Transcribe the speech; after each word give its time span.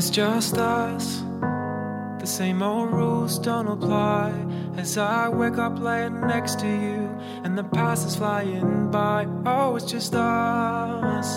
it's 0.00 0.08
just 0.08 0.56
us. 0.56 1.22
The 2.20 2.26
same 2.26 2.62
old 2.62 2.90
rules 2.90 3.38
don't 3.38 3.66
apply 3.66 4.32
as 4.78 4.96
I 4.96 5.28
wake 5.28 5.58
up 5.58 5.78
laying 5.78 6.22
next 6.22 6.58
to 6.60 6.66
you 6.66 7.04
and 7.44 7.58
the 7.58 7.64
past 7.64 8.06
is 8.06 8.16
flying 8.16 8.90
by. 8.90 9.26
Oh, 9.44 9.76
it's 9.76 9.84
just 9.84 10.14
us. 10.14 11.28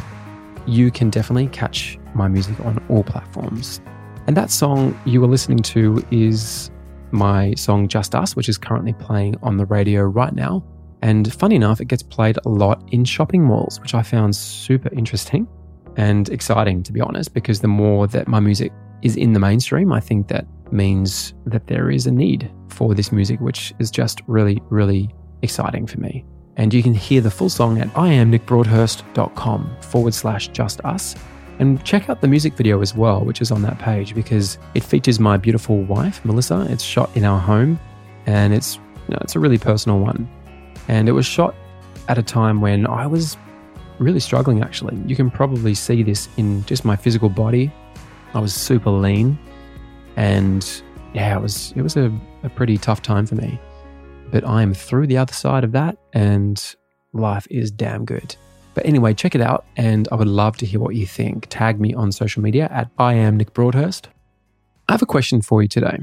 you 0.68 0.92
can 0.92 1.10
definitely 1.10 1.48
catch 1.48 1.98
my 2.14 2.28
music 2.28 2.60
on 2.62 2.84
all 2.90 3.04
platforms. 3.04 3.82
And 4.28 4.36
that 4.36 4.52
song 4.52 5.00
you 5.06 5.22
were 5.22 5.28
listening 5.28 5.60
to 5.60 6.06
is 6.12 6.70
my 7.12 7.54
song 7.56 7.88
Just 7.88 8.14
Us, 8.14 8.36
which 8.36 8.50
is 8.50 8.58
currently 8.58 8.94
playing 8.94 9.36
on 9.42 9.58
the 9.58 9.66
radio 9.66 10.04
right 10.04 10.34
now. 10.34 10.64
And 11.02 11.34
funny 11.34 11.56
enough, 11.56 11.80
it 11.80 11.86
gets 11.86 12.04
played 12.04 12.38
a 12.46 12.50
lot 12.50 12.84
in 12.92 13.06
shopping 13.06 13.44
malls, 13.44 13.80
which 13.80 13.94
I 13.94 14.04
found 14.04 14.36
super 14.36 14.94
interesting 14.94 15.48
and 15.96 16.30
exciting, 16.30 16.84
to 16.84 16.92
be 16.92 17.02
honest, 17.02 17.34
because 17.34 17.62
the 17.62 17.68
more 17.68 18.08
that 18.08 18.28
my 18.28 18.40
music 18.40 18.72
is 19.02 19.16
in 19.16 19.34
the 19.34 19.40
mainstream, 19.40 19.92
I 19.92 20.00
think 20.00 20.28
that 20.28 20.46
means 20.72 21.34
that 21.46 21.68
there 21.68 21.90
is 21.90 22.06
a 22.06 22.12
need 22.12 22.52
for 22.68 22.94
this 22.94 23.12
music, 23.12 23.40
which 23.40 23.74
is 23.80 23.90
just 23.90 24.22
really, 24.28 24.62
really 24.70 25.14
exciting 25.42 25.88
for 25.88 26.00
me. 26.00 26.26
And 26.58 26.74
you 26.74 26.84
can 26.84 26.94
hear 26.94 27.22
the 27.22 27.32
full 27.32 27.50
song 27.50 27.80
at 27.80 27.88
iamnickbroadhurst.com 27.94 29.78
forward 29.82 30.14
slash 30.14 30.50
just 30.50 30.82
us. 30.82 31.16
And 31.60 31.84
check 31.84 32.10
out 32.10 32.22
the 32.22 32.28
music 32.28 32.54
video 32.54 32.82
as 32.82 32.96
well, 32.96 33.24
which 33.24 33.42
is 33.42 33.52
on 33.52 33.62
that 33.64 33.80
page 33.80 34.16
because 34.16 34.58
it 34.76 34.84
features 34.84 35.20
my 35.20 35.38
beautiful 35.38 35.84
wife, 35.84 36.24
Melissa. 36.24 36.68
It's 36.70 36.84
shot 36.84 37.10
in 37.16 37.26
our 37.26 37.40
home 37.40 37.80
and 38.26 38.54
it's, 38.54 38.76
you 38.76 38.82
know, 39.10 39.20
it's 39.22 39.36
a 39.36 39.40
really 39.40 39.58
personal 39.58 40.00
one. 40.00 40.30
And 40.90 41.08
it 41.08 41.12
was 41.12 41.28
shot 41.28 41.54
at 42.08 42.18
a 42.18 42.24
time 42.24 42.62
when 42.62 42.88
I 42.88 43.06
was 43.06 43.38
really 44.00 44.20
struggling, 44.20 44.64
actually. 44.64 44.98
You 45.06 45.16
can 45.16 45.30
probably 45.30 45.76
see 45.76 46.02
this 46.02 46.28
in 46.36 46.66
just 46.66 46.84
my 46.84 46.96
physical 46.96 47.30
body. 47.30 47.72
I 48.34 48.40
was 48.40 48.56
super 48.56 48.90
lean 48.90 49.38
and 50.16 50.82
yeah, 51.14 51.38
it 51.38 51.42
was, 51.42 51.74
it 51.76 51.84
was 51.84 51.96
a, 51.96 52.12
a 52.44 52.50
pretty 52.50 52.78
tough 52.80 53.04
time 53.04 53.28
for 53.28 53.36
me. 53.36 53.60
But 54.32 54.48
I 54.48 54.64
am 54.64 54.74
through 54.74 55.06
the 55.08 55.18
other 55.18 55.34
side 55.34 55.64
of 55.64 55.74
that 55.74 55.96
and 56.14 56.76
life 57.14 57.48
is 57.52 57.70
damn 57.70 58.04
good. 58.04 58.36
But 58.74 58.88
anyway, 58.88 59.14
check 59.14 59.36
it 59.36 59.42
out 59.42 59.66
and 59.78 60.08
I 60.12 60.16
would 60.16 60.28
love 60.28 60.58
to 60.58 60.66
hear 60.66 60.80
what 60.80 60.96
you 60.96 61.06
think. 61.06 61.46
Tag 61.50 61.80
me 61.80 61.94
on 61.94 62.12
social 62.12 62.42
media 62.42 62.68
at 62.72 62.90
I 62.98 63.14
am 63.14 63.38
Nick 63.38 63.54
Broadhurst. 63.54 64.10
I 64.88 64.94
have 64.94 65.04
a 65.04 65.08
question 65.08 65.44
for 65.44 65.62
you 65.62 65.68
today. 65.68 66.00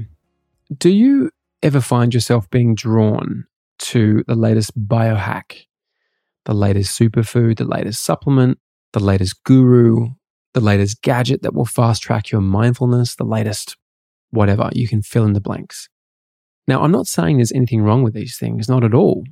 Do 0.79 0.91
you 0.91 1.31
ever 1.61 1.81
find 1.81 2.15
yourself 2.15 2.49
being 2.51 2.77
drawn 2.77 3.47
to 3.79 4.25
the 4.27 4.35
latest 4.35 4.79
biohack, 4.87 5.67
the 6.45 6.55
latest 6.55 6.99
superfood, 6.99 7.59
the 7.59 7.65
latest 7.65 8.05
supplement, 8.05 8.59
the 8.93 9.01
latest 9.01 9.43
guru, 9.45 10.09
the 10.55 10.61
latest 10.61 11.03
gadget 11.03 11.43
that 11.43 11.55
will 11.55 11.67
fast 11.67 12.03
track 12.03 12.31
your 12.31 12.41
mindfulness, 12.41 13.17
the 13.17 13.25
latest 13.25 13.77
whatever? 14.31 14.71
You 14.73 14.89
can 14.89 15.03
fill 15.03 15.25
in 15.25 15.33
the 15.33 15.41
blanks. 15.41 15.89
Now, 16.69 16.83
I'm 16.83 16.93
not 16.93 17.07
saying 17.07 17.37
there's 17.37 17.53
anything 17.53 17.83
wrong 17.83 18.03
with 18.03 18.15
these 18.15 18.39
things, 18.39 18.69
not 18.69 18.85
at 18.85 18.95
all. 18.95 19.25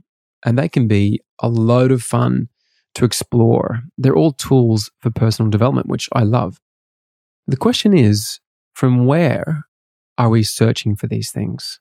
And 0.45 0.59
they 0.59 0.69
can 0.69 0.87
be 0.87 1.21
a 1.41 1.49
load 1.49 1.91
of 1.91 2.03
fun 2.03 2.49
to 2.95 3.05
explore. 3.05 3.83
They're 3.99 4.17
all 4.17 4.33
tools 4.33 4.91
for 5.01 5.11
personal 5.11 5.51
development, 5.51 5.89
which 5.89 6.09
I 6.13 6.23
love. 6.23 6.61
The 7.47 7.57
question 7.57 7.97
is 7.97 8.41
from 8.73 9.07
where 9.07 9.65
are 10.17 10.29
we 10.29 10.43
searching 10.43 10.97
for 10.97 11.07
these 11.07 11.31
things? 11.31 11.81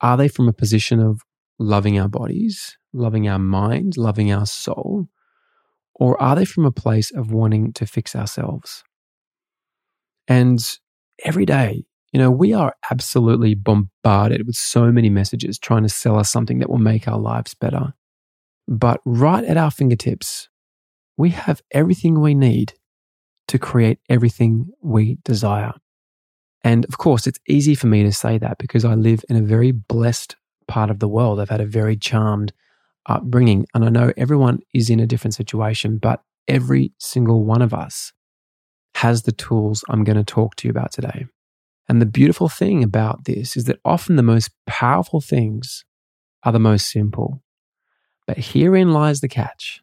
Are 0.00 0.16
they 0.16 0.28
from 0.28 0.48
a 0.48 0.52
position 0.52 1.00
of 1.00 1.22
loving 1.60 1.98
our 1.98 2.08
bodies, 2.08 2.76
loving 2.92 3.28
our 3.28 3.38
mind, 3.38 3.96
loving 3.96 4.32
our 4.32 4.46
soul? 4.46 5.06
Or 5.94 6.20
are 6.20 6.34
they 6.34 6.46
from 6.46 6.64
a 6.64 6.72
place 6.72 7.12
of 7.12 7.30
wanting 7.30 7.74
to 7.74 7.86
fix 7.86 8.16
ourselves? 8.16 8.82
And 10.26 10.58
every 11.22 11.44
day, 11.44 11.84
you 12.12 12.18
know, 12.18 12.30
we 12.30 12.54
are 12.54 12.74
absolutely 12.90 13.54
bombarded 13.54 14.46
with 14.46 14.56
so 14.56 14.90
many 14.90 15.10
messages 15.10 15.58
trying 15.58 15.82
to 15.82 15.88
sell 15.88 16.18
us 16.18 16.30
something 16.30 16.58
that 16.58 16.70
will 16.70 16.78
make 16.78 17.06
our 17.06 17.18
lives 17.18 17.54
better. 17.54 17.92
But 18.66 19.00
right 19.04 19.44
at 19.44 19.56
our 19.56 19.70
fingertips, 19.70 20.48
we 21.16 21.30
have 21.30 21.60
everything 21.70 22.20
we 22.20 22.34
need 22.34 22.72
to 23.48 23.58
create 23.58 23.98
everything 24.08 24.70
we 24.82 25.18
desire. 25.24 25.72
And 26.64 26.84
of 26.86 26.98
course, 26.98 27.26
it's 27.26 27.40
easy 27.48 27.74
for 27.74 27.86
me 27.86 28.02
to 28.02 28.12
say 28.12 28.38
that 28.38 28.58
because 28.58 28.84
I 28.84 28.94
live 28.94 29.24
in 29.28 29.36
a 29.36 29.42
very 29.42 29.72
blessed 29.72 30.36
part 30.70 30.90
of 30.90 31.00
the 31.00 31.08
world. 31.08 31.40
I've 31.40 31.50
had 31.50 31.60
a 31.60 31.66
very 31.66 31.96
charmed 31.96 32.52
upbringing, 33.06 33.66
and 33.74 33.84
I 33.84 33.88
know 33.88 34.12
everyone 34.16 34.60
is 34.72 34.88
in 34.88 35.00
a 35.00 35.06
different 35.06 35.34
situation, 35.34 35.98
but 35.98 36.22
every 36.46 36.92
single 36.98 37.44
one 37.44 37.60
of 37.60 37.74
us 37.74 38.12
has 38.94 39.22
the 39.22 39.32
tools 39.32 39.84
I'm 39.88 40.04
going 40.04 40.16
to 40.16 40.24
talk 40.24 40.54
to 40.56 40.68
you 40.68 40.70
about 40.70 40.92
today. 40.92 41.26
And 41.88 42.00
the 42.00 42.06
beautiful 42.06 42.48
thing 42.48 42.84
about 42.84 43.24
this 43.24 43.56
is 43.56 43.64
that 43.64 43.80
often 43.84 44.14
the 44.14 44.22
most 44.22 44.50
powerful 44.66 45.20
things 45.20 45.84
are 46.44 46.52
the 46.52 46.60
most 46.60 46.88
simple. 46.88 47.42
But 48.26 48.38
herein 48.38 48.92
lies 48.92 49.20
the 49.20 49.28
catch. 49.28 49.80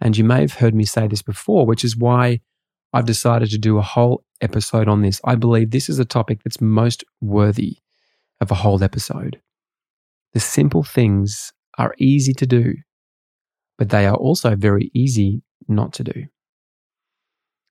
And 0.00 0.16
you 0.16 0.24
may 0.24 0.40
have 0.40 0.54
heard 0.54 0.74
me 0.74 0.84
say 0.84 1.06
this 1.06 1.22
before, 1.22 1.64
which 1.64 1.84
is 1.84 1.96
why 1.96 2.40
I've 2.92 3.06
decided 3.06 3.50
to 3.50 3.58
do 3.58 3.78
a 3.78 3.82
whole 3.82 4.24
episode 4.40 4.88
on 4.88 5.02
this. 5.02 5.20
I 5.24 5.36
believe 5.36 5.70
this 5.70 5.88
is 5.88 6.00
a 6.00 6.04
topic 6.04 6.42
that's 6.42 6.60
most 6.60 7.04
worthy 7.20 7.78
of 8.40 8.50
a 8.50 8.56
whole 8.56 8.82
episode. 8.82 9.40
The 10.34 10.40
simple 10.40 10.82
things 10.82 11.52
are 11.78 11.94
easy 11.98 12.32
to 12.34 12.46
do, 12.46 12.74
but 13.78 13.90
they 13.90 14.06
are 14.06 14.16
also 14.16 14.56
very 14.56 14.90
easy 14.94 15.42
not 15.68 15.92
to 15.94 16.04
do. 16.04 16.24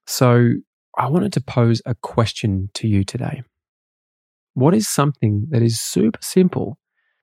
So 0.06 0.52
I 0.98 1.08
wanted 1.08 1.32
to 1.34 1.40
pose 1.40 1.80
a 1.86 1.94
question 1.94 2.68
to 2.74 2.86
you 2.86 3.04
today. 3.04 3.42
What 4.54 4.74
is 4.74 4.86
something 4.86 5.46
that 5.50 5.62
is 5.62 5.80
super 5.80 6.20
simple 6.22 6.78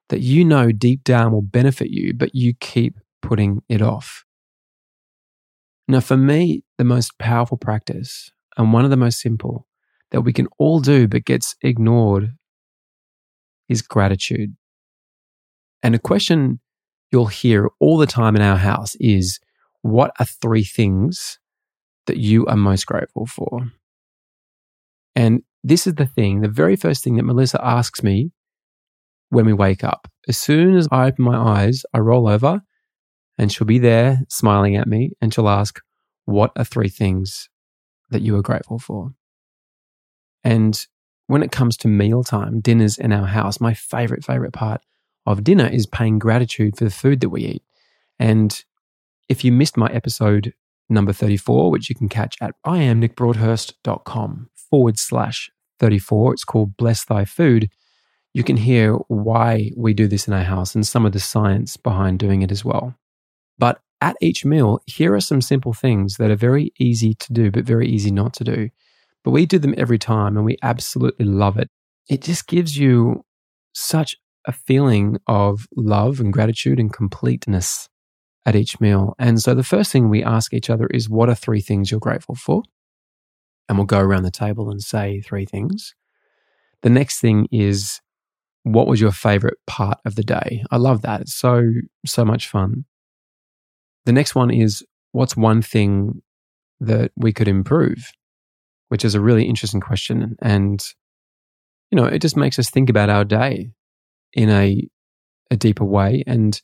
that 0.08 0.20
you 0.20 0.44
know 0.44 0.72
deep 0.72 1.04
down 1.04 1.32
will 1.32 1.42
benefit 1.42 1.90
you, 1.90 2.12
but 2.12 2.34
you 2.34 2.54
keep 2.54 2.96
putting 3.22 3.62
it 3.68 3.80
off? 3.80 4.24
Now, 5.86 6.00
for 6.00 6.16
me, 6.16 6.64
the 6.78 6.84
most 6.84 7.18
powerful 7.18 7.56
practice 7.56 8.30
and 8.56 8.72
one 8.72 8.84
of 8.84 8.90
the 8.90 8.96
most 8.96 9.20
simple 9.20 9.66
that 10.10 10.22
we 10.22 10.32
can 10.32 10.48
all 10.58 10.80
do 10.80 11.06
but 11.06 11.24
gets 11.24 11.54
ignored 11.62 12.32
is 13.68 13.82
gratitude. 13.82 14.56
And 15.82 15.94
a 15.94 15.98
question 15.98 16.60
you'll 17.10 17.26
hear 17.26 17.68
all 17.80 17.98
the 17.98 18.06
time 18.06 18.36
in 18.36 18.42
our 18.42 18.56
house 18.56 18.94
is 19.00 19.40
what 19.82 20.12
are 20.18 20.26
three 20.26 20.64
things 20.64 21.38
that 22.06 22.18
you 22.18 22.46
are 22.46 22.56
most 22.56 22.86
grateful 22.86 23.26
for. 23.26 23.72
And 25.16 25.42
this 25.62 25.86
is 25.86 25.94
the 25.94 26.06
thing 26.06 26.40
the 26.40 26.48
very 26.48 26.76
first 26.76 27.04
thing 27.04 27.16
that 27.16 27.24
Melissa 27.24 27.64
asks 27.64 28.02
me 28.02 28.32
when 29.30 29.46
we 29.46 29.52
wake 29.52 29.84
up. 29.84 30.08
As 30.28 30.36
soon 30.36 30.76
as 30.76 30.88
I 30.90 31.06
open 31.06 31.24
my 31.24 31.36
eyes, 31.36 31.84
I 31.92 31.98
roll 31.98 32.28
over 32.28 32.62
and 33.38 33.50
she'll 33.50 33.66
be 33.66 33.78
there 33.78 34.20
smiling 34.28 34.76
at 34.76 34.86
me 34.86 35.12
and 35.20 35.32
she'll 35.32 35.48
ask, 35.48 35.80
What 36.24 36.52
are 36.56 36.64
three 36.64 36.88
things 36.88 37.48
that 38.10 38.22
you 38.22 38.36
are 38.36 38.42
grateful 38.42 38.78
for? 38.78 39.12
And 40.42 40.78
when 41.26 41.42
it 41.42 41.52
comes 41.52 41.76
to 41.78 41.88
mealtime, 41.88 42.60
dinners 42.60 42.98
in 42.98 43.12
our 43.12 43.26
house, 43.26 43.60
my 43.60 43.74
favorite, 43.74 44.24
favorite 44.24 44.52
part 44.52 44.80
of 45.26 45.44
dinner 45.44 45.66
is 45.66 45.86
paying 45.86 46.18
gratitude 46.18 46.76
for 46.76 46.84
the 46.84 46.90
food 46.90 47.20
that 47.20 47.30
we 47.30 47.42
eat. 47.42 47.62
And 48.18 48.64
if 49.28 49.44
you 49.44 49.52
missed 49.52 49.76
my 49.76 49.88
episode 49.88 50.54
number 50.88 51.12
34, 51.12 51.70
which 51.70 51.88
you 51.88 51.94
can 51.94 52.08
catch 52.08 52.36
at 52.40 52.54
iamnickbroadhurst.com 52.66 54.50
forward 54.70 54.98
slash 54.98 55.50
34. 55.80 56.34
It's 56.34 56.44
called 56.44 56.76
Bless 56.76 57.04
Thy 57.04 57.24
Food. 57.24 57.70
You 58.32 58.44
can 58.44 58.56
hear 58.56 58.94
why 59.08 59.72
we 59.76 59.92
do 59.94 60.06
this 60.06 60.28
in 60.28 60.34
our 60.34 60.44
house 60.44 60.74
and 60.74 60.86
some 60.86 61.04
of 61.04 61.12
the 61.12 61.20
science 61.20 61.76
behind 61.76 62.20
doing 62.20 62.42
it 62.42 62.52
as 62.52 62.64
well. 62.64 62.94
But 63.58 63.80
at 64.00 64.16
each 64.20 64.44
meal, 64.44 64.80
here 64.86 65.14
are 65.14 65.20
some 65.20 65.40
simple 65.40 65.72
things 65.72 66.16
that 66.16 66.30
are 66.30 66.36
very 66.36 66.72
easy 66.78 67.14
to 67.14 67.32
do, 67.32 67.50
but 67.50 67.64
very 67.64 67.88
easy 67.88 68.10
not 68.10 68.32
to 68.34 68.44
do. 68.44 68.70
But 69.24 69.32
we 69.32 69.46
do 69.46 69.58
them 69.58 69.74
every 69.76 69.98
time 69.98 70.36
and 70.36 70.46
we 70.46 70.56
absolutely 70.62 71.26
love 71.26 71.58
it. 71.58 71.68
It 72.08 72.22
just 72.22 72.46
gives 72.46 72.76
you 72.78 73.24
such 73.72 74.16
a 74.46 74.52
feeling 74.52 75.18
of 75.26 75.66
love 75.76 76.20
and 76.20 76.32
gratitude 76.32 76.78
and 76.78 76.92
completeness 76.92 77.88
at 78.46 78.56
each 78.56 78.80
meal. 78.80 79.14
And 79.18 79.40
so 79.40 79.54
the 79.54 79.62
first 79.62 79.92
thing 79.92 80.08
we 80.08 80.24
ask 80.24 80.54
each 80.54 80.70
other 80.70 80.86
is, 80.86 81.08
What 81.08 81.28
are 81.28 81.34
three 81.34 81.60
things 81.60 81.90
you're 81.90 82.00
grateful 82.00 82.34
for? 82.34 82.62
And 83.68 83.78
we'll 83.78 83.86
go 83.86 84.00
around 84.00 84.22
the 84.22 84.30
table 84.30 84.70
and 84.70 84.82
say 84.82 85.20
three 85.20 85.44
things. 85.44 85.94
The 86.82 86.90
next 86.90 87.20
thing 87.20 87.48
is, 87.52 88.00
What 88.62 88.86
was 88.86 89.00
your 89.00 89.12
favorite 89.12 89.58
part 89.66 89.98
of 90.04 90.14
the 90.14 90.24
day? 90.24 90.64
I 90.70 90.76
love 90.76 91.02
that. 91.02 91.22
It's 91.22 91.34
so, 91.34 91.70
so 92.06 92.24
much 92.24 92.48
fun. 92.48 92.84
The 94.06 94.12
next 94.12 94.34
one 94.34 94.50
is, 94.50 94.84
What's 95.12 95.36
one 95.36 95.60
thing 95.60 96.22
that 96.80 97.12
we 97.16 97.32
could 97.32 97.48
improve? 97.48 98.10
Which 98.88 99.04
is 99.04 99.14
a 99.14 99.20
really 99.20 99.44
interesting 99.44 99.80
question. 99.80 100.36
And, 100.40 100.82
you 101.90 101.96
know, 101.96 102.06
it 102.06 102.20
just 102.20 102.36
makes 102.36 102.58
us 102.58 102.70
think 102.70 102.88
about 102.88 103.10
our 103.10 103.24
day 103.24 103.72
in 104.32 104.50
a, 104.50 104.88
a 105.50 105.56
deeper 105.56 105.84
way. 105.84 106.24
And 106.26 106.60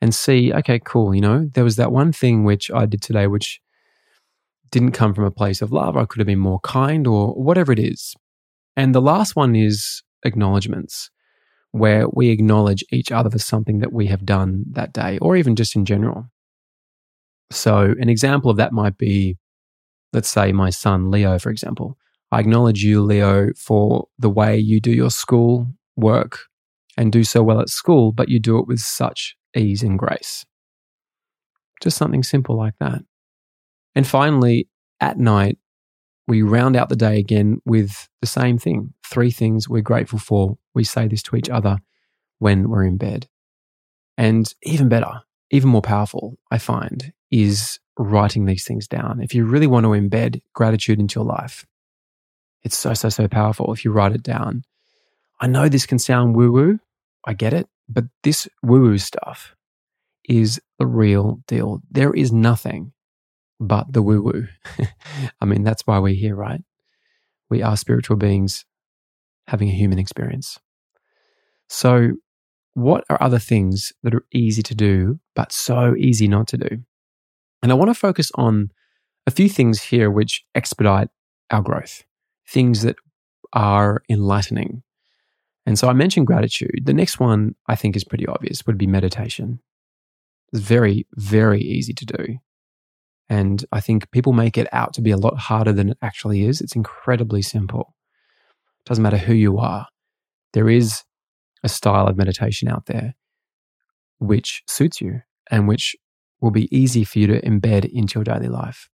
and 0.00 0.14
see, 0.14 0.52
okay, 0.52 0.78
cool, 0.78 1.14
you 1.14 1.20
know, 1.20 1.50
there 1.54 1.64
was 1.64 1.76
that 1.76 1.90
one 1.90 2.12
thing 2.12 2.44
which 2.44 2.70
I 2.70 2.86
did 2.86 3.02
today 3.02 3.26
which 3.26 3.60
didn't 4.70 4.92
come 4.92 5.14
from 5.14 5.24
a 5.24 5.30
place 5.30 5.62
of 5.62 5.72
love. 5.72 5.96
I 5.96 6.04
could 6.04 6.20
have 6.20 6.26
been 6.26 6.38
more 6.38 6.60
kind 6.60 7.06
or 7.06 7.32
whatever 7.32 7.72
it 7.72 7.78
is. 7.78 8.14
And 8.76 8.94
the 8.94 9.00
last 9.00 9.34
one 9.34 9.56
is 9.56 10.02
acknowledgements, 10.24 11.10
where 11.72 12.08
we 12.08 12.28
acknowledge 12.30 12.84
each 12.90 13.10
other 13.10 13.30
for 13.30 13.38
something 13.38 13.80
that 13.80 13.92
we 13.92 14.06
have 14.06 14.24
done 14.24 14.64
that 14.72 14.92
day 14.92 15.18
or 15.18 15.36
even 15.36 15.56
just 15.56 15.74
in 15.74 15.84
general. 15.84 16.26
So, 17.50 17.94
an 17.98 18.08
example 18.08 18.50
of 18.50 18.56
that 18.58 18.72
might 18.72 18.98
be, 18.98 19.36
let's 20.12 20.28
say, 20.28 20.52
my 20.52 20.70
son 20.70 21.10
Leo, 21.10 21.38
for 21.38 21.50
example. 21.50 21.96
I 22.30 22.40
acknowledge 22.40 22.84
you, 22.84 23.02
Leo, 23.02 23.52
for 23.54 24.08
the 24.18 24.28
way 24.28 24.58
you 24.58 24.80
do 24.80 24.92
your 24.92 25.10
school 25.10 25.66
work 25.96 26.40
and 26.98 27.12
do 27.12 27.22
so 27.22 27.42
well 27.44 27.60
at 27.60 27.70
school, 27.70 28.10
but 28.10 28.28
you 28.28 28.40
do 28.40 28.58
it 28.58 28.66
with 28.66 28.80
such 28.80 29.36
ease 29.56 29.84
and 29.84 29.98
grace. 29.98 30.44
Just 31.80 31.96
something 31.96 32.24
simple 32.24 32.56
like 32.56 32.74
that. 32.80 33.02
And 33.94 34.04
finally, 34.04 34.68
at 35.00 35.16
night, 35.16 35.58
we 36.26 36.42
round 36.42 36.74
out 36.74 36.88
the 36.88 36.96
day 36.96 37.18
again 37.18 37.62
with 37.64 38.08
the 38.20 38.26
same 38.26 38.58
thing 38.58 38.92
three 39.06 39.30
things 39.30 39.68
we're 39.68 39.80
grateful 39.80 40.18
for. 40.18 40.58
We 40.74 40.82
say 40.82 41.06
this 41.06 41.22
to 41.24 41.36
each 41.36 41.48
other 41.48 41.78
when 42.40 42.68
we're 42.68 42.84
in 42.84 42.96
bed. 42.96 43.28
And 44.18 44.52
even 44.64 44.88
better, 44.88 45.22
even 45.52 45.70
more 45.70 45.82
powerful, 45.82 46.36
I 46.50 46.58
find, 46.58 47.12
is 47.30 47.78
writing 47.96 48.44
these 48.44 48.64
things 48.64 48.88
down. 48.88 49.20
If 49.22 49.34
you 49.34 49.44
really 49.44 49.68
want 49.68 49.84
to 49.84 49.90
embed 49.90 50.42
gratitude 50.52 50.98
into 50.98 51.20
your 51.20 51.26
life, 51.26 51.64
it's 52.64 52.76
so, 52.76 52.92
so, 52.92 53.08
so 53.08 53.28
powerful 53.28 53.72
if 53.72 53.84
you 53.84 53.92
write 53.92 54.12
it 54.12 54.24
down. 54.24 54.64
I 55.40 55.46
know 55.46 55.68
this 55.68 55.86
can 55.86 56.00
sound 56.00 56.34
woo 56.34 56.50
woo. 56.50 56.80
I 57.26 57.34
get 57.34 57.52
it. 57.52 57.68
But 57.88 58.04
this 58.22 58.48
woo 58.62 58.82
woo 58.82 58.98
stuff 58.98 59.54
is 60.28 60.60
the 60.78 60.86
real 60.86 61.40
deal. 61.46 61.80
There 61.90 62.12
is 62.12 62.32
nothing 62.32 62.92
but 63.58 63.92
the 63.92 64.02
woo 64.02 64.22
woo. 64.22 64.48
I 65.40 65.44
mean, 65.44 65.64
that's 65.64 65.86
why 65.86 65.98
we're 65.98 66.14
here, 66.14 66.36
right? 66.36 66.60
We 67.50 67.62
are 67.62 67.76
spiritual 67.76 68.16
beings 68.16 68.64
having 69.46 69.68
a 69.68 69.74
human 69.74 69.98
experience. 69.98 70.58
So, 71.68 72.12
what 72.74 73.04
are 73.10 73.20
other 73.22 73.38
things 73.38 73.92
that 74.02 74.14
are 74.14 74.24
easy 74.32 74.62
to 74.62 74.74
do, 74.74 75.18
but 75.34 75.50
so 75.50 75.94
easy 75.96 76.28
not 76.28 76.46
to 76.48 76.58
do? 76.58 76.82
And 77.62 77.72
I 77.72 77.74
want 77.74 77.90
to 77.90 77.94
focus 77.94 78.30
on 78.36 78.70
a 79.26 79.30
few 79.30 79.48
things 79.48 79.82
here 79.82 80.10
which 80.10 80.44
expedite 80.54 81.08
our 81.50 81.62
growth, 81.62 82.04
things 82.46 82.82
that 82.82 82.96
are 83.52 84.02
enlightening, 84.08 84.82
and 85.68 85.78
so 85.78 85.86
I 85.86 85.92
mentioned 85.92 86.26
gratitude. 86.26 86.84
The 86.86 86.94
next 86.94 87.20
one 87.20 87.54
I 87.66 87.76
think 87.76 87.94
is 87.94 88.02
pretty 88.02 88.26
obvious 88.26 88.66
would 88.66 88.78
be 88.78 88.86
meditation. 88.86 89.60
It's 90.50 90.62
very, 90.62 91.06
very 91.12 91.60
easy 91.60 91.92
to 91.92 92.06
do. 92.06 92.38
And 93.28 93.66
I 93.70 93.80
think 93.80 94.10
people 94.10 94.32
make 94.32 94.56
it 94.56 94.66
out 94.72 94.94
to 94.94 95.02
be 95.02 95.10
a 95.10 95.18
lot 95.18 95.36
harder 95.36 95.74
than 95.74 95.90
it 95.90 95.98
actually 96.00 96.46
is. 96.46 96.62
It's 96.62 96.74
incredibly 96.74 97.42
simple. 97.42 97.94
It 98.80 98.88
doesn't 98.88 99.02
matter 99.02 99.18
who 99.18 99.34
you 99.34 99.58
are. 99.58 99.86
There 100.54 100.70
is 100.70 101.04
a 101.62 101.68
style 101.68 102.06
of 102.06 102.16
meditation 102.16 102.68
out 102.68 102.86
there 102.86 103.14
which 104.20 104.62
suits 104.66 105.02
you 105.02 105.20
and 105.50 105.68
which 105.68 105.94
will 106.40 106.50
be 106.50 106.74
easy 106.74 107.04
for 107.04 107.18
you 107.18 107.26
to 107.26 107.42
embed 107.42 107.84
into 107.84 108.18
your 108.18 108.24
daily 108.24 108.48
life. 108.48 108.88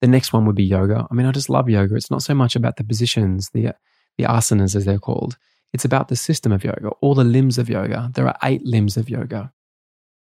The 0.00 0.08
next 0.08 0.32
one 0.32 0.46
would 0.46 0.56
be 0.56 0.64
yoga. 0.64 1.06
I 1.08 1.14
mean, 1.14 1.26
I 1.26 1.30
just 1.30 1.48
love 1.48 1.70
yoga. 1.70 1.94
It's 1.94 2.10
not 2.10 2.24
so 2.24 2.34
much 2.34 2.56
about 2.56 2.74
the 2.74 2.82
positions, 2.82 3.50
the 3.54 3.76
the 4.18 4.24
asanas 4.24 4.74
as 4.74 4.84
they're 4.84 4.98
called. 4.98 5.38
It's 5.72 5.84
about 5.84 6.08
the 6.08 6.16
system 6.16 6.52
of 6.52 6.64
yoga, 6.64 6.88
all 7.00 7.14
the 7.14 7.24
limbs 7.24 7.58
of 7.58 7.68
yoga. 7.68 8.10
There 8.14 8.26
are 8.26 8.36
eight 8.42 8.64
limbs 8.64 8.96
of 8.96 9.08
yoga. 9.08 9.52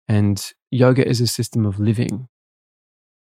And 0.08 0.52
yoga 0.70 1.06
is 1.06 1.20
a 1.20 1.26
system 1.26 1.66
of 1.66 1.80
living, 1.80 2.28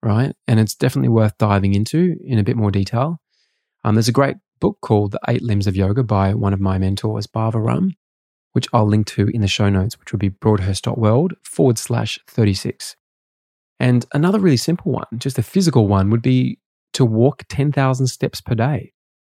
right? 0.03 0.35
And 0.47 0.61
it's 0.61 0.75
definitely 0.75 1.09
worth 1.09 1.37
diving 1.39 1.75
into 1.75 2.17
in 2.25 2.39
a 2.39 2.45
bit 2.45 2.57
more 2.57 2.71
detail. 2.71 3.19
Um, 3.85 3.95
there's 3.95 4.09
a 4.09 4.13
great 4.13 4.37
book 4.61 4.79
called 4.81 5.13
The 5.13 5.21
Eight 5.29 5.43
Limbs 5.43 5.67
of 5.67 5.77
Yoga 5.77 6.03
by 6.03 6.35
one 6.35 6.53
of 6.53 6.61
my 6.61 6.79
mentors, 6.79 7.27
Bhava 7.27 7.65
Ram, 7.65 7.95
which 8.53 8.69
I'll 8.73 8.87
link 8.87 9.07
to 9.09 9.29
in 9.29 9.43
the 9.43 9.49
show 9.49 9.69
notes, 9.69 9.99
which 9.99 10.13
will 10.13 10.19
be 10.19 10.29
broadhurst.world 10.29 11.35
forward 11.43 11.79
slash 11.79 12.19
36. 12.29 12.97
And 13.79 14.07
another 14.13 14.41
really 14.41 14.57
simple 14.57 14.93
one, 14.93 15.07
just 15.19 15.39
a 15.39 15.43
physical 15.43 15.87
one, 15.87 16.11
would 16.11 16.23
be 16.23 16.59
to 16.95 17.05
walk 17.05 17.43
10,000 17.49 18.07
steps 18.07 18.41
per 18.41 18.55
day. 18.55 18.93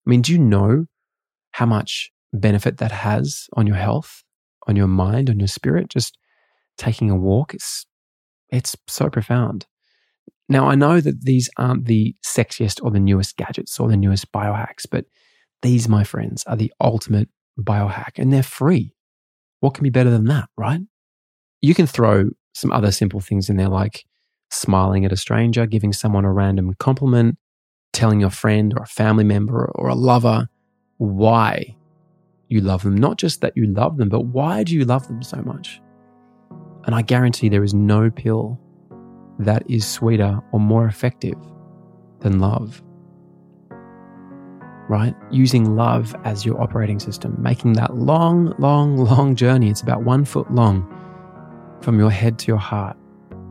I 0.07 0.11
mean, 0.11 0.23
do 0.23 0.33
you 0.33 0.39
know 0.39 0.87
how 1.53 1.67
much 1.67 2.13
benefit 2.33 2.79
that 2.79 2.93
has 2.93 3.49
on 3.55 3.67
your 3.67 3.77
health, 3.77 4.23
on 4.67 4.77
your 4.77 4.87
mind, 4.87 5.31
on 5.31 5.39
your 5.39 5.49
spirit, 5.49 5.89
just 5.89 6.19
taking 6.77 7.11
a 7.11 7.17
walk, 7.17 7.55
it's, 7.55 7.87
it's 8.51 8.77
so 8.87 9.09
profound. 9.09 9.67
Now, 10.49 10.69
I 10.69 10.75
know 10.75 11.01
that 11.01 11.23
these 11.25 11.51
aren't 11.59 11.85
the 11.85 12.17
sexiest 12.25 12.83
or 12.83 12.91
the 12.91 13.01
newest 13.01 13.37
gadgets 13.37 13.79
or 13.79 13.89
the 13.89 13.97
newest 13.97 14.33
biohacks, 14.33 14.87
but 14.91 15.05
these, 15.63 15.89
my 15.89 16.05
friends, 16.05 16.45
are 16.45 16.57
the 16.57 16.73
ultimate 16.81 17.29
biohack 17.59 18.13
and 18.17 18.33
they're 18.33 18.43
free. 18.43 18.95
What 19.61 19.75
can 19.75 19.83
be 19.83 19.91
better 19.91 20.11
than 20.11 20.25
that, 20.27 20.49
right? 20.57 20.81
You 21.61 21.75
can 21.75 21.87
throw 21.87 22.31
some 22.55 22.73
other 22.73 22.93
simple 22.93 23.21
things 23.21 23.51
in 23.51 23.57
there 23.57 23.69
like 23.69 24.05
smiling 24.51 25.05
at 25.05 25.13
a 25.13 25.17
stranger, 25.17 25.67
giving 25.67 25.93
someone 25.93 26.25
a 26.25 26.33
random 26.33 26.75
compliment, 26.79 27.37
telling 27.93 28.21
your 28.21 28.31
friend 28.31 28.73
or 28.75 28.85
a 28.85 28.87
family 28.87 29.25
member 29.25 29.71
or 29.75 29.89
a 29.89 29.95
lover 29.95 30.49
why 30.97 31.77
you 32.49 32.61
love 32.61 32.83
them. 32.83 32.97
Not 32.97 33.19
just 33.19 33.41
that 33.41 33.57
you 33.57 33.67
love 33.67 33.97
them, 33.97 34.09
but 34.09 34.27
why 34.27 34.65
do 34.65 34.75
you 34.75 34.85
love 34.85 35.07
them 35.07 35.23
so 35.23 35.39
much? 35.43 35.81
And 36.85 36.95
I 36.95 37.03
guarantee 37.03 37.49
there 37.49 37.65
is 37.65 37.75
no 37.75 38.11
pill 38.11 38.59
that 39.39 39.63
is 39.71 39.87
sweeter 39.87 40.41
or 40.53 40.61
more 40.61 40.87
effective 40.87 41.37
than 42.21 42.41
love. 42.41 42.83
Right? 44.89 45.15
Using 45.31 45.77
love 45.77 46.17
as 46.25 46.47
your 46.47 46.61
operating 46.61 46.99
system, 46.99 47.37
making 47.39 47.75
that 47.75 47.97
long, 47.97 48.55
long, 48.59 48.97
long 48.97 49.37
journey. 49.37 49.69
It's 49.69 49.83
about 49.83 50.03
one 50.03 50.25
foot 50.25 50.51
long 50.53 50.87
from 51.83 51.99
your 51.99 52.11
head 52.11 52.39
to 52.41 52.47
your 52.47 52.59
heart 52.59 52.97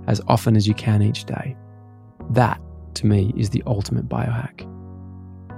as 0.07 0.19
often 0.27 0.55
as 0.55 0.67
you 0.67 0.73
can 0.73 1.03
each 1.03 1.25
day. 1.25 1.55
That, 2.31 2.59
to 2.95 3.05
me, 3.05 3.33
is 3.37 3.51
the 3.51 3.61
ultimate 3.67 4.09
biohack. 4.09 4.61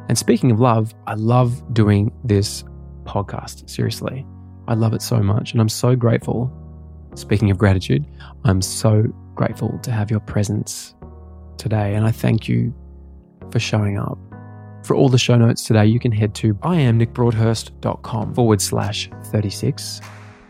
And 0.10 0.17
speaking 0.17 0.51
of 0.51 0.60
love, 0.60 0.93
I 1.08 1.13
love 1.13 1.74
doing 1.74 2.12
this 2.24 2.63
podcast. 3.10 3.70
Seriously, 3.70 4.25
I 4.68 4.75
love 4.75 4.94
it 4.94 5.01
so 5.01 5.20
much. 5.20 5.51
And 5.51 5.60
I'm 5.60 5.70
so 5.70 5.96
grateful. 5.96 6.51
Speaking 7.16 7.50
of 7.50 7.58
gratitude, 7.58 8.06
I'm 8.46 8.62
so 8.62 9.04
grateful 9.34 9.80
to 9.80 9.92
have 9.92 10.12
your 10.12 10.20
presence 10.20 10.94
today. 11.58 11.96
And 11.96 12.06
I 12.06 12.12
thank 12.12 12.48
you 12.48 12.74
for 13.51 13.60
showing 13.60 13.98
up. 13.98 14.18
For 14.84 14.96
all 14.96 15.10
the 15.10 15.18
show 15.18 15.36
notes 15.36 15.63
today, 15.63 15.86
you 15.86 16.00
can 16.00 16.12
head 16.12 16.34
to 16.36 16.54
iamnickbroadhurst.com 16.56 18.36
forward 18.36 18.62
slash 18.62 19.10
36, 19.25 20.01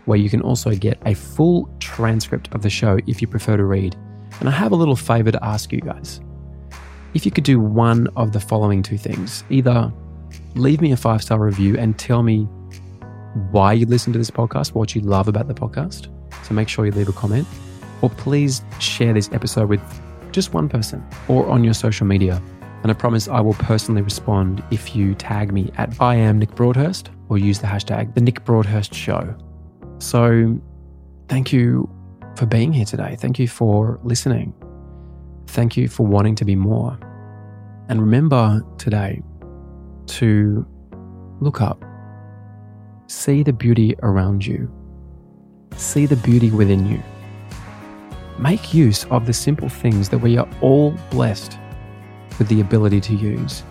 where 0.05 0.17
you 0.19 0.29
can 0.29 0.41
also 0.41 0.75
get 0.75 1.01
a 1.05 1.13
full 1.13 1.69
transcript 1.79 2.53
of 2.53 2.61
the 2.61 2.69
show 2.69 2.99
if 3.07 3.21
you 3.21 3.27
prefer 3.27 3.57
to 3.57 3.65
read. 3.65 3.95
And 4.39 4.47
I 4.47 4.51
have 4.51 4.71
a 4.71 4.75
little 4.75 4.95
favor 4.95 5.31
to 5.31 5.43
ask 5.43 5.71
you 5.71 5.81
guys. 5.81 6.21
If 7.13 7.25
you 7.25 7.31
could 7.31 7.43
do 7.43 7.59
one 7.59 8.07
of 8.15 8.33
the 8.33 8.39
following 8.39 8.83
two 8.83 8.97
things, 8.97 9.43
either 9.49 9.91
leave 10.55 10.81
me 10.81 10.91
a 10.91 10.97
five 10.97 11.21
star 11.21 11.39
review 11.39 11.77
and 11.77 11.97
tell 11.97 12.23
me 12.23 12.47
why 13.51 13.73
you 13.73 13.85
listen 13.85 14.13
to 14.13 14.19
this 14.19 14.31
podcast, 14.31 14.73
what 14.73 14.95
you 14.95 15.01
love 15.01 15.27
about 15.27 15.47
the 15.47 15.53
podcast. 15.53 16.07
So 16.45 16.53
make 16.53 16.67
sure 16.67 16.85
you 16.85 16.91
leave 16.91 17.09
a 17.09 17.13
comment, 17.13 17.47
or 18.01 18.09
please 18.09 18.63
share 18.79 19.13
this 19.13 19.29
episode 19.31 19.69
with 19.69 19.81
just 20.31 20.53
one 20.53 20.69
person, 20.69 21.05
or 21.27 21.47
on 21.47 21.63
your 21.63 21.73
social 21.73 22.05
media. 22.05 22.41
And 22.81 22.91
I 22.91 22.93
promise 22.93 23.27
I 23.27 23.41
will 23.41 23.55
personally 23.55 24.01
respond 24.01 24.63
if 24.71 24.95
you 24.95 25.13
tag 25.15 25.51
me 25.51 25.71
at 25.77 25.99
I 26.01 26.15
am 26.15 26.39
Nick 26.39 26.55
Broadhurst 26.55 27.09
or 27.27 27.37
use 27.37 27.59
the 27.59 27.67
hashtag 27.67 28.15
the 28.15 28.21
Nick 28.21 28.45
Broadhurst 28.45 28.93
Show. 28.93 29.35
So 29.99 30.59
thank 31.27 31.51
you 31.51 31.89
for 32.35 32.45
being 32.45 32.71
here 32.71 32.85
today. 32.85 33.17
Thank 33.19 33.37
you 33.37 33.47
for 33.47 33.99
listening. 34.03 34.53
Thank 35.47 35.75
you 35.75 35.89
for 35.89 36.05
wanting 36.05 36.35
to 36.35 36.45
be 36.45 36.55
more. 36.55 36.97
And 37.89 37.99
remember 37.99 38.63
today 38.77 39.21
to 40.09 40.65
look 41.39 41.61
up, 41.61 41.83
see 43.07 43.43
the 43.43 43.53
beauty 43.53 43.95
around 44.03 44.45
you, 44.45 44.71
see 45.75 46.05
the 46.05 46.15
beauty 46.17 46.51
within 46.51 46.85
you. 46.85 47.01
Make 48.37 48.73
use 48.73 49.05
of 49.05 49.25
the 49.25 49.33
simple 49.33 49.69
things 49.69 50.09
that 50.09 50.19
we 50.19 50.37
are 50.37 50.47
all 50.61 50.91
blessed 51.11 51.57
with 52.37 52.47
the 52.47 52.61
ability 52.61 53.01
to 53.01 53.15
use. 53.15 53.63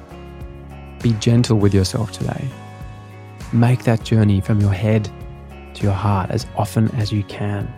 Be 1.02 1.12
gentle 1.14 1.59
with 1.59 1.75
yourself 1.75 2.12
today. 2.12 2.49
Make 3.52 3.85
that 3.85 4.04
journey 4.04 4.40
from 4.40 4.61
your 4.61 4.73
head 4.73 5.11
to 5.75 5.83
your 5.83 5.92
heart 5.92 6.30
as 6.30 6.47
often 6.57 6.90
as 6.97 7.12
you 7.12 7.23
can. 7.25 7.73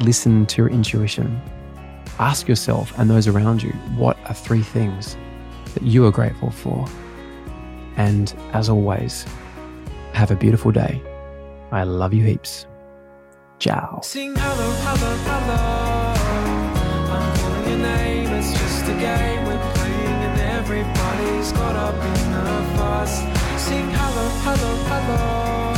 Listen 0.00 0.46
to 0.46 0.62
your 0.62 0.70
intuition. 0.70 1.40
Ask 2.18 2.48
yourself 2.48 2.96
and 2.98 3.10
those 3.10 3.26
around 3.26 3.62
you 3.62 3.72
what 3.96 4.16
are 4.26 4.34
three 4.34 4.62
things 4.62 5.16
that 5.74 5.82
you 5.82 6.06
are 6.06 6.12
grateful 6.12 6.50
for. 6.50 6.86
And 7.96 8.34
as 8.52 8.68
always, 8.68 9.24
have 10.12 10.30
a 10.30 10.36
beautiful 10.36 10.72
day. 10.72 11.02
I 11.72 11.84
love 11.84 12.12
you 12.14 12.24
heaps. 12.24 12.66
Ciao. 13.58 14.00
Sing 14.02 14.34
hello, 14.36 14.70
hello, 14.84 15.16
hello. 15.28 16.14
I'm 17.14 17.36
calling 17.38 17.68
your 17.70 17.78
name, 17.78 18.28
it's 18.32 18.52
just 18.52 18.84
a 18.84 18.94
game 18.98 19.44
we're 19.46 19.72
playing, 19.74 20.20
and 20.26 20.40
everybody's 20.58 21.52
caught 21.52 21.76
up 21.76 21.94
in 21.94 22.32
the 22.32 22.76
fuss. 22.76 23.20
Sing 23.62 23.88
hello, 23.90 24.28
hello, 24.44 24.70
hello. 24.90 25.74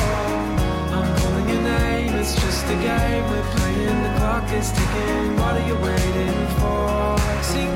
I'm 0.96 1.16
calling 1.18 1.48
your 1.48 1.62
name, 1.62 2.14
it's 2.14 2.34
just 2.34 2.64
a 2.66 2.76
game 2.76 3.24
we're 3.30 3.50
playing, 3.56 4.02
the 4.02 4.18
clock 4.18 4.50
is 4.52 4.72
ticking. 4.72 5.36
What 5.36 5.54
are 5.60 5.66
you 5.68 5.76
waiting 5.76 6.46
for? 6.58 7.18
Sing 7.42 7.75